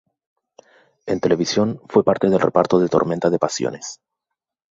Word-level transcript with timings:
En 1.05 1.19
televisión, 1.19 1.79
fue 1.87 2.03
parte 2.03 2.27
del 2.27 2.39
reparto 2.39 2.79
de 2.79 2.89
"Tormenta 2.89 3.29
de 3.29 3.37
pasiones". 3.37 3.99